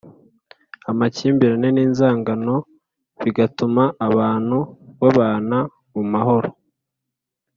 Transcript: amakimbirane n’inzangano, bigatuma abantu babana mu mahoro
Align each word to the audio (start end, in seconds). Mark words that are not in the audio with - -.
amakimbirane 0.91 1.67
n’inzangano, 1.73 2.55
bigatuma 3.23 3.83
abantu 4.07 4.57
babana 5.01 5.57
mu 5.93 6.03
mahoro 6.13 6.49